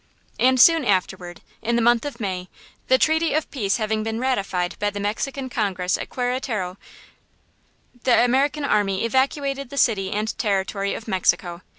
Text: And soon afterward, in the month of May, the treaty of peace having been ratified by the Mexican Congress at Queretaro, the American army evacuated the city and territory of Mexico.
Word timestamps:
And 0.39 0.59
soon 0.59 0.83
afterward, 0.83 1.41
in 1.61 1.75
the 1.75 1.81
month 1.83 2.05
of 2.05 2.19
May, 2.19 2.49
the 2.87 2.97
treaty 2.97 3.35
of 3.35 3.51
peace 3.51 3.77
having 3.77 4.01
been 4.01 4.19
ratified 4.19 4.75
by 4.79 4.89
the 4.89 4.99
Mexican 4.99 5.47
Congress 5.47 5.95
at 5.95 6.09
Queretaro, 6.09 6.79
the 8.03 8.25
American 8.25 8.65
army 8.65 9.05
evacuated 9.05 9.69
the 9.69 9.77
city 9.77 10.09
and 10.11 10.35
territory 10.39 10.95
of 10.95 11.07
Mexico. 11.07 11.61